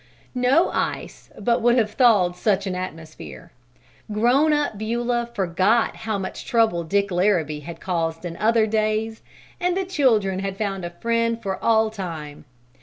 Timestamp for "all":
11.63-11.91